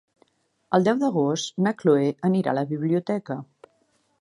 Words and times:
El 0.77 0.87
deu 0.87 0.95
d'agost 1.03 1.61
na 1.67 1.73
Chloé 1.81 2.07
anirà 2.31 2.55
a 2.55 2.59
la 2.61 2.67
biblioteca. 2.73 3.39